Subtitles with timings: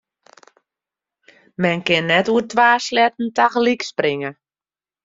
[1.61, 4.31] Men kin net oer twa sleatten tagelyk springe.